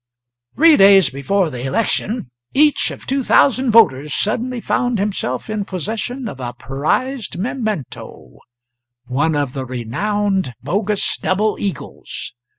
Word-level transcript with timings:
Three 0.55 0.77
days 0.77 1.11
before 1.11 1.51
the 1.51 1.63
election 1.63 2.31
each 2.55 2.89
of 2.89 3.05
two 3.05 3.23
thousand 3.23 3.69
voters 3.69 4.15
suddenly 4.15 4.59
found 4.59 4.97
himself 4.97 5.47
in 5.47 5.63
possession 5.63 6.27
of 6.27 6.39
a 6.39 6.53
prized 6.53 7.37
memento 7.37 8.39
one 9.05 9.35
of 9.35 9.53
the 9.53 9.63
renowned 9.63 10.53
bogus 10.63 11.19
double 11.19 11.55
eagles. 11.59 12.33